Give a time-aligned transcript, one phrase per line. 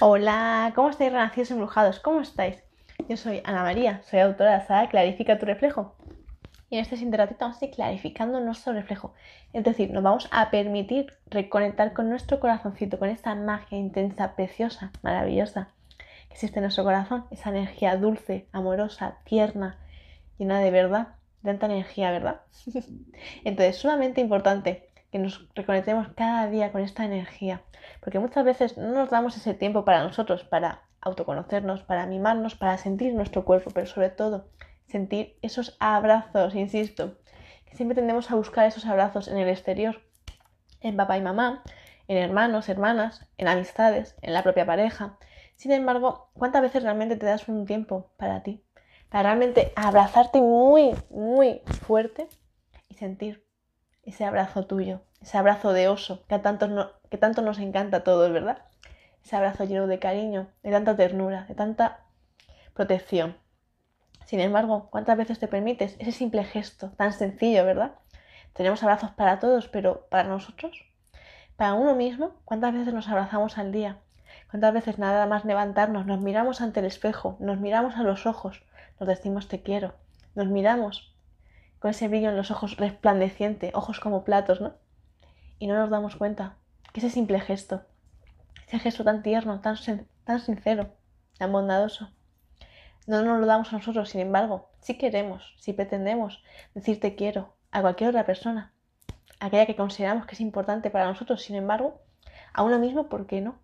[0.00, 1.98] Hola, ¿cómo estáis renacidos embrujados?
[1.98, 2.62] ¿Cómo estáis?
[3.08, 5.96] Yo soy Ana María, soy autora de la saga Clarifica tu reflejo.
[6.70, 9.12] Y en este siguiente ratito vamos a ir clarificando nuestro reflejo.
[9.52, 14.92] Es decir, nos vamos a permitir reconectar con nuestro corazoncito, con esta magia intensa, preciosa,
[15.02, 15.72] maravillosa
[16.28, 17.24] que existe en nuestro corazón.
[17.32, 19.80] Esa energía dulce, amorosa, tierna,
[20.38, 21.08] llena de verdad,
[21.42, 22.42] de tanta energía, ¿verdad?
[23.44, 27.62] Entonces, sumamente importante que nos reconectemos cada día con esta energía,
[28.00, 32.76] porque muchas veces no nos damos ese tiempo para nosotros, para autoconocernos, para mimarnos, para
[32.76, 34.48] sentir nuestro cuerpo, pero sobre todo
[34.86, 37.18] sentir esos abrazos, insisto,
[37.64, 40.02] que siempre tendemos a buscar esos abrazos en el exterior,
[40.80, 41.62] en papá y mamá,
[42.06, 45.18] en hermanos, hermanas, en amistades, en la propia pareja.
[45.56, 48.64] Sin embargo, ¿cuántas veces realmente te das un tiempo para ti?
[49.10, 52.28] Para realmente abrazarte muy, muy fuerte
[52.88, 53.47] y sentir
[54.08, 58.32] ese abrazo tuyo, ese abrazo de oso que, tanto, que tanto nos encanta a todos,
[58.32, 58.62] ¿verdad?
[59.22, 62.00] Ese abrazo lleno de cariño, de tanta ternura, de tanta
[62.72, 63.36] protección.
[64.24, 67.96] Sin embargo, ¿cuántas veces te permites ese simple gesto tan sencillo, verdad?
[68.54, 70.84] Tenemos abrazos para todos, pero para nosotros,
[71.56, 73.98] para uno mismo, ¿cuántas veces nos abrazamos al día?
[74.50, 78.62] ¿Cuántas veces nada más levantarnos nos miramos ante el espejo, nos miramos a los ojos,
[78.98, 79.94] nos decimos te quiero,
[80.34, 81.14] nos miramos
[81.78, 84.74] con ese brillo en los ojos resplandeciente, ojos como platos, ¿no?
[85.58, 86.56] Y no nos damos cuenta
[86.92, 87.82] que ese simple gesto,
[88.66, 89.76] ese gesto tan tierno, tan,
[90.24, 90.94] tan sincero,
[91.38, 92.10] tan bondadoso,
[93.06, 96.42] no nos lo damos a nosotros, sin embargo, si queremos, si pretendemos
[96.74, 98.72] decir te quiero a cualquier otra persona,
[99.40, 102.02] aquella que consideramos que es importante para nosotros, sin embargo,
[102.52, 103.58] a uno mismo, ¿por qué no?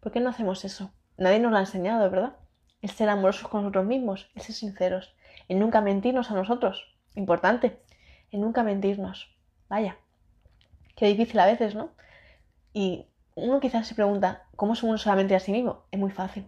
[0.00, 0.90] ¿Por qué no hacemos eso?
[1.16, 2.36] Nadie nos lo ha enseñado, ¿verdad?
[2.82, 5.14] El ser amorosos con nosotros mismos, el ser sinceros,
[5.48, 7.80] el nunca mentirnos a nosotros, importante,
[8.30, 9.34] el nunca mentirnos.
[9.68, 9.96] Vaya,
[10.96, 11.90] qué difícil a veces, ¿no?
[12.72, 15.84] Y uno quizás se pregunta, ¿cómo uno solamente a sí mismo?
[15.90, 16.46] Es muy fácil.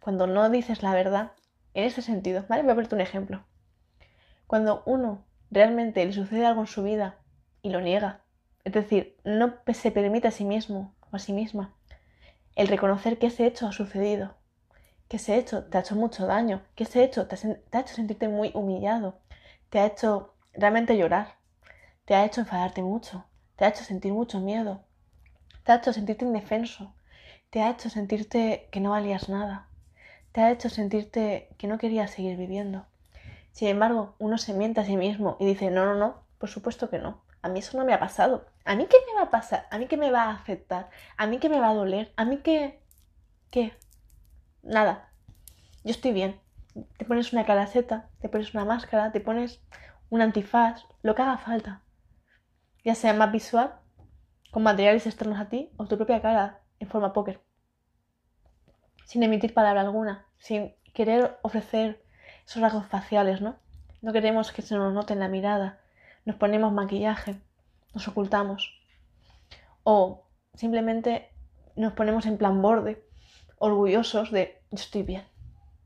[0.00, 1.32] Cuando no dices la verdad,
[1.74, 2.62] en ese sentido, ¿vale?
[2.62, 3.44] Voy a ponerte un ejemplo.
[4.46, 7.16] Cuando uno realmente le sucede algo en su vida
[7.62, 8.20] y lo niega,
[8.64, 11.72] es decir, no se permite a sí mismo o a sí misma
[12.56, 14.34] el reconocer que ese hecho ha sucedido,
[15.08, 18.28] que ese hecho te ha hecho mucho daño, que ese hecho te ha, hecho sentirte
[18.28, 19.20] muy humillado,
[19.70, 21.36] te ha hecho realmente llorar,
[22.04, 23.24] te ha hecho enfadarte mucho,
[23.56, 24.84] te ha hecho sentir mucho miedo,
[25.64, 26.94] te ha hecho sentirte indefenso,
[27.50, 29.68] te ha hecho sentirte que no valías nada,
[30.32, 32.86] te ha hecho sentirte que no querías seguir viviendo.
[33.52, 36.90] Sin embargo, uno se miente a sí mismo y dice, no, no, no, por supuesto
[36.90, 37.22] que no.
[37.42, 38.46] A mí eso no me ha pasado.
[38.64, 39.66] ¿A mí qué me va a pasar?
[39.70, 40.90] ¿A mí qué me va a afectar?
[41.16, 42.12] ¿A mí qué me va a doler?
[42.16, 42.82] ¿A mí qué?
[43.50, 43.72] ¿Qué?
[44.62, 45.08] Nada.
[45.84, 46.40] Yo estoy bien.
[46.96, 49.62] Te pones una calaceta, te pones una máscara, te pones
[50.10, 51.82] un antifaz, lo que haga falta.
[52.84, 53.74] Ya sea más visual,
[54.50, 57.40] con materiales externos a ti, o tu propia cara en forma póker
[59.06, 62.04] sin emitir palabra alguna, sin querer ofrecer
[62.44, 63.56] esos rasgos faciales, ¿no?
[64.02, 65.80] No queremos que se nos note en la mirada,
[66.24, 67.40] nos ponemos maquillaje,
[67.94, 68.82] nos ocultamos.
[69.84, 71.30] O simplemente
[71.76, 73.06] nos ponemos en plan borde,
[73.58, 75.24] orgullosos de yo estoy bien,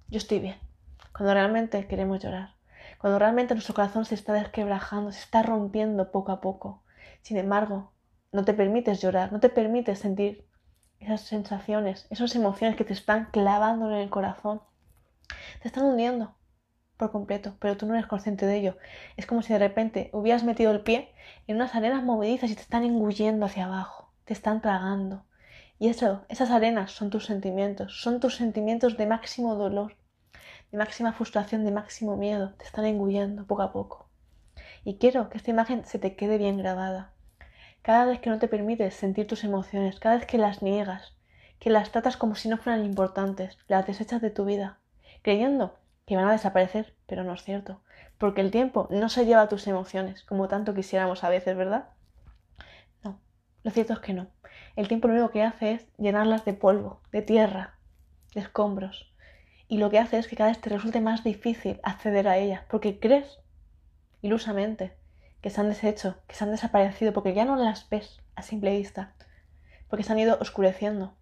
[0.09, 0.70] yo estoy bien.
[1.13, 2.55] Cuando realmente queremos llorar,
[2.99, 6.83] cuando realmente nuestro corazón se está desquebrajando, se está rompiendo poco a poco.
[7.23, 7.93] Sin embargo,
[8.33, 10.47] no te permites llorar, no te permites sentir
[11.01, 14.61] esas sensaciones, esas emociones que te están clavando en el corazón,
[15.63, 16.35] te están hundiendo
[16.97, 18.77] por completo, pero tú no eres consciente de ello.
[19.17, 21.15] Es como si de repente hubieras metido el pie
[21.47, 25.25] en unas arenas movedizas y te están engullendo hacia abajo, te están tragando.
[25.79, 29.97] Y eso, esas arenas son tus sentimientos, son tus sentimientos de máximo dolor,
[30.71, 34.09] de máxima frustración, de máximo miedo, te están engullendo poco a poco.
[34.85, 37.13] Y quiero que esta imagen se te quede bien grabada.
[37.83, 41.17] Cada vez que no te permites sentir tus emociones, cada vez que las niegas,
[41.59, 44.79] que las tratas como si no fueran importantes, las desechas de tu vida,
[45.23, 47.83] creyendo que van a desaparecer, pero no es cierto,
[48.19, 51.91] porque el tiempo no se lleva a tus emociones, como tanto quisiéramos a veces, ¿verdad?
[53.03, 53.21] No,
[53.63, 54.29] lo cierto es que no.
[54.77, 57.79] El tiempo lo único que hace es llenarlas de polvo, de tierra,
[58.35, 59.10] de escombros.
[59.71, 62.63] Y lo que hace es que cada vez te resulte más difícil acceder a ellas,
[62.69, 63.39] porque crees
[64.21, 64.97] ilusamente
[65.41, 68.77] que se han deshecho, que se han desaparecido, porque ya no las ves a simple
[68.77, 69.15] vista,
[69.89, 71.15] porque se han ido oscureciendo.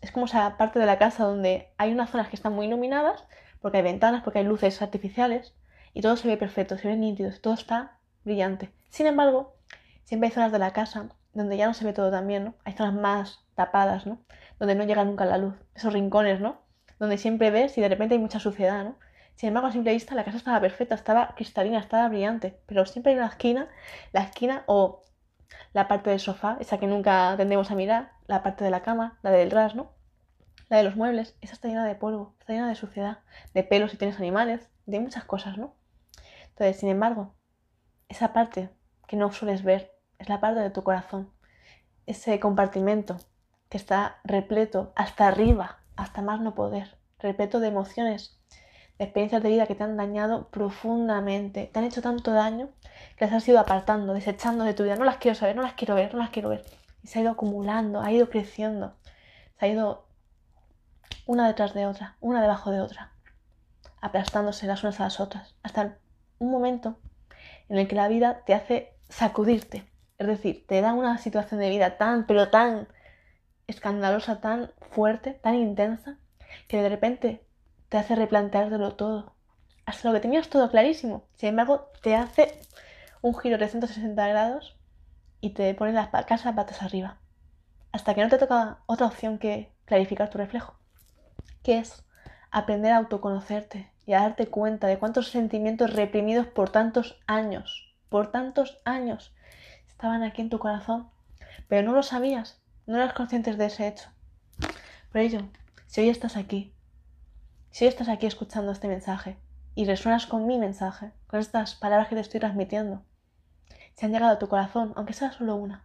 [0.00, 3.24] Es como esa parte de la casa donde hay unas zonas que están muy iluminadas,
[3.60, 5.54] porque hay ventanas, porque hay luces artificiales,
[5.94, 8.72] y todo se ve perfecto, se ve nítido, todo está brillante.
[8.88, 9.54] Sin embargo,
[10.02, 12.54] siempre hay zonas de la casa donde ya no se ve todo tan bien, ¿no?
[12.64, 14.18] Hay zonas más tapadas, ¿no?
[14.58, 15.54] Donde no llega nunca la luz.
[15.76, 16.61] Esos rincones, ¿no?
[17.02, 18.96] Donde siempre ves y de repente hay mucha suciedad, ¿no?
[19.34, 23.10] Sin embargo, a simple vista la casa estaba perfecta, estaba cristalina, estaba brillante, pero siempre
[23.10, 23.68] hay una esquina,
[24.12, 25.02] la esquina o
[25.72, 29.18] la parte del sofá, esa que nunca tendemos a mirar, la parte de la cama,
[29.22, 29.90] la del ras, ¿no?
[30.68, 33.18] La de los muebles, esa está llena de polvo, está llena de suciedad,
[33.52, 35.74] de pelos si tienes animales, de muchas cosas, ¿no?
[36.50, 37.34] Entonces, sin embargo,
[38.08, 38.70] esa parte
[39.08, 39.90] que no sueles ver
[40.20, 41.32] es la parte de tu corazón,
[42.06, 43.16] ese compartimento
[43.70, 48.38] que está repleto hasta arriba, hasta más no poder, repleto de emociones,
[48.98, 52.70] de experiencias de vida que te han dañado profundamente, te han hecho tanto daño
[53.16, 54.96] que las has ido apartando, desechando de tu vida.
[54.96, 56.64] No las quiero saber, no las quiero ver, no las quiero ver.
[57.02, 58.94] Y se ha ido acumulando, ha ido creciendo,
[59.58, 60.06] se ha ido
[61.26, 63.12] una detrás de otra, una debajo de otra,
[64.00, 65.98] aplastándose las unas a las otras, hasta
[66.38, 66.96] un momento
[67.68, 69.88] en el que la vida te hace sacudirte.
[70.18, 72.88] Es decir, te da una situación de vida tan, pero tan
[73.66, 76.18] escandalosa, tan fuerte, tan intensa,
[76.68, 77.44] que de repente
[77.88, 79.34] te hace replanteártelo todo.
[79.84, 81.24] Hasta lo que tenías todo clarísimo.
[81.34, 82.60] Sin embargo, te hace
[83.20, 84.76] un giro de 160 grados
[85.40, 87.18] y te pone las casas patas arriba.
[87.92, 90.78] Hasta que no te toca otra opción que clarificar tu reflejo.
[91.62, 92.04] Que es
[92.50, 98.30] aprender a autoconocerte y a darte cuenta de cuántos sentimientos reprimidos por tantos años, por
[98.30, 99.34] tantos años,
[99.88, 101.10] estaban aquí en tu corazón,
[101.68, 104.08] pero no lo sabías, no eras consciente de ese hecho.
[105.10, 105.40] Por ello,
[105.86, 106.74] si hoy estás aquí,
[107.70, 109.36] si hoy estás aquí escuchando este mensaje
[109.74, 113.02] y resuenas con mi mensaje, con estas palabras que te estoy transmitiendo,
[113.94, 115.84] si han llegado a tu corazón, aunque sea solo una,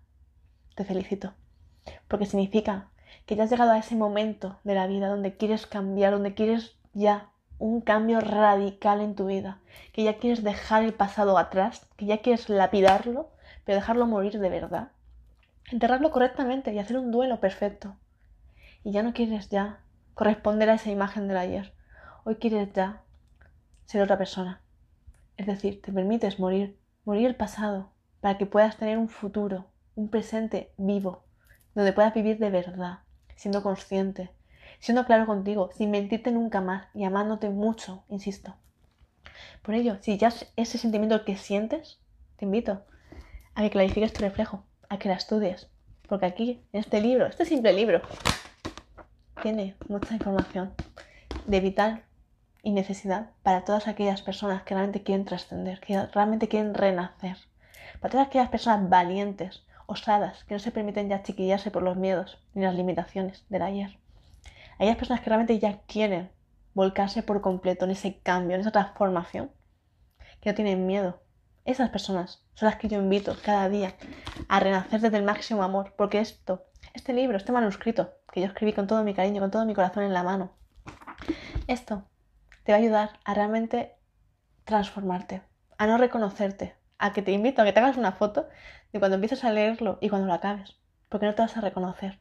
[0.75, 1.33] te felicito,
[2.07, 2.89] porque significa
[3.25, 6.77] que ya has llegado a ese momento de la vida donde quieres cambiar, donde quieres
[6.93, 7.29] ya
[7.59, 9.59] un cambio radical en tu vida,
[9.93, 13.29] que ya quieres dejar el pasado atrás, que ya quieres lapidarlo,
[13.65, 14.91] pero dejarlo morir de verdad,
[15.71, 17.97] enterrarlo correctamente y hacer un duelo perfecto.
[18.83, 19.81] Y ya no quieres ya
[20.13, 21.73] corresponder a esa imagen del ayer,
[22.23, 23.03] hoy quieres ya
[23.85, 24.61] ser otra persona.
[25.35, 27.91] Es decir, te permites morir, morir el pasado,
[28.21, 31.23] para que puedas tener un futuro, un presente vivo,
[31.75, 32.99] donde puedas vivir de verdad,
[33.35, 34.31] siendo consciente,
[34.79, 38.55] siendo claro contigo, sin mentirte nunca más y amándote mucho, insisto.
[39.61, 41.99] Por ello, si ya es ese sentimiento que sientes,
[42.37, 42.85] te invito
[43.53, 45.69] a que clarifiques tu reflejo, a que la estudies,
[46.07, 48.01] porque aquí, en este libro, este simple libro,
[49.41, 50.73] tiene mucha información
[51.45, 52.03] de vital
[52.63, 57.37] y necesidad para todas aquellas personas que realmente quieren trascender, que realmente quieren renacer,
[57.99, 62.39] para todas aquellas personas valientes, osadas, que no se permiten ya chiquillarse por los miedos
[62.53, 63.97] ni las limitaciones del ayer.
[64.75, 66.29] Aquellas personas que realmente ya quieren
[66.73, 69.51] volcarse por completo en ese cambio, en esa transformación,
[70.41, 71.21] que no tienen miedo.
[71.65, 73.93] Esas personas son las que yo invito cada día
[74.49, 78.73] a renacer desde el máximo amor, porque esto, este libro, este manuscrito, que yo escribí
[78.73, 80.51] con todo mi cariño, con todo mi corazón en la mano,
[81.67, 82.03] esto
[82.63, 83.95] te va a ayudar a realmente
[84.65, 85.43] transformarte,
[85.77, 88.47] a no reconocerte, a que te invito a que te hagas una foto
[88.91, 90.75] de cuando empieces a leerlo y cuando lo acabes,
[91.09, 92.19] porque no te vas a reconocer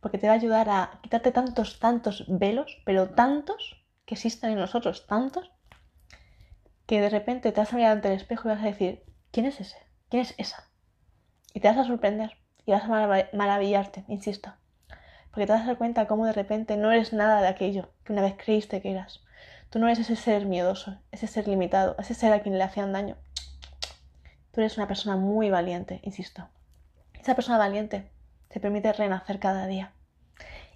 [0.00, 4.58] porque te va a ayudar a quitarte tantos, tantos velos, pero tantos que existen en
[4.58, 5.50] nosotros, tantos,
[6.86, 9.02] que de repente te vas a mirar ante el espejo y vas a decir,
[9.36, 9.76] ¿quién es ese?
[10.08, 10.66] ¿Quién es esa?
[11.52, 14.54] Y te vas a sorprender y vas a maravillarte, insisto,
[15.30, 18.14] porque te vas a dar cuenta cómo de repente no eres nada de aquello que
[18.14, 19.20] una vez creíste que eras.
[19.68, 22.94] Tú no eres ese ser miedoso, ese ser limitado, ese ser a quien le hacían
[22.94, 23.18] daño.
[24.52, 26.48] Tú eres una persona muy valiente, insisto.
[27.12, 28.10] Esa persona valiente
[28.48, 29.92] te permite renacer cada día.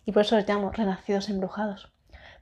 [0.05, 1.91] Y por eso les llamo renacidos embrujados.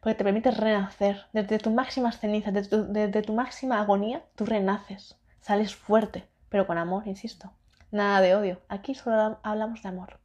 [0.01, 1.27] Porque te permite renacer.
[1.33, 5.17] Desde tus máximas cenizas, desde tu, máxima agonía, tú renaces.
[5.41, 7.53] Sales fuerte, pero con amor, insisto.
[7.91, 8.61] Nada de odio.
[8.69, 10.21] Aquí solo hablamos de amor.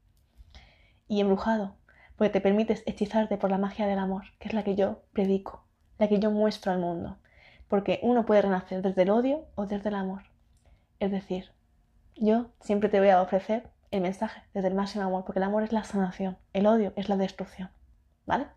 [1.08, 1.76] Y embrujado,
[2.18, 5.66] porque te permites hechizarte por la magia del amor, que es la que yo predico,
[5.98, 7.18] la que yo muestro al mundo.
[7.68, 10.24] Porque uno puede renacer desde el odio o desde el amor.
[11.00, 11.52] Es decir,
[12.16, 15.64] yo siempre te voy a ofrecer el mensaje desde el máximo amor, porque el amor
[15.64, 17.70] es la sanación, el odio es la destrucción,
[18.26, 18.48] ¿vale?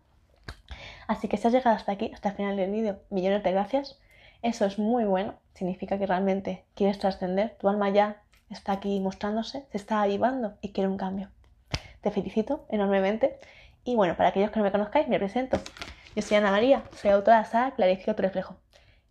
[1.07, 3.99] Así que si has llegado hasta aquí, hasta el final del vídeo, millones de gracias.
[4.41, 9.65] Eso es muy bueno, significa que realmente quieres trascender, tu alma ya está aquí mostrándose,
[9.71, 11.31] se está avivando y quiere un cambio.
[12.01, 13.39] Te felicito enormemente
[13.83, 15.57] y bueno, para aquellos que no me conozcáis, me presento.
[16.15, 18.57] Yo soy Ana María, soy autora de la saga Clarifico tu reflejo.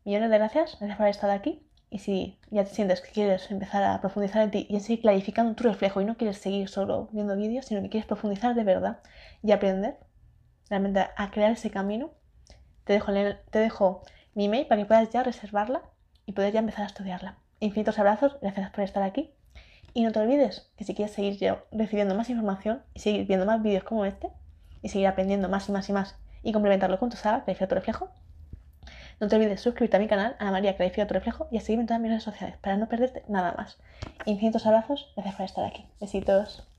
[0.05, 3.51] Millones de gracias, gracias por haber estado aquí y si ya te sientes que quieres
[3.51, 6.69] empezar a profundizar en ti y en seguir clarificando tu reflejo y no quieres seguir
[6.69, 9.01] solo viendo vídeos, sino que quieres profundizar de verdad
[9.43, 9.99] y aprender
[10.69, 12.13] realmente a crear ese camino,
[12.85, 13.01] te
[13.51, 14.03] te dejo
[14.37, 15.83] mi email para que puedas ya reservarla
[16.27, 17.39] y poder ya empezar a estudiarla.
[17.59, 19.33] Infinitos abrazos, gracias por estar aquí.
[19.95, 23.63] Y no te olvides que si quieres seguir recibiendo más información y seguir viendo más
[23.63, 24.29] vídeos como este
[24.83, 27.75] y seguir aprendiendo más y más y más y complementarlo con tu saga, Clarifica tu
[27.75, 28.11] reflejo,
[29.19, 31.83] no te olvides suscribirte a mi canal, Ana María Clarifica tu reflejo, y a seguirme
[31.83, 33.79] en todas mis redes sociales para no perderte nada más.
[34.27, 35.87] Infinitos abrazos, gracias por estar aquí.
[36.01, 36.76] Besitos.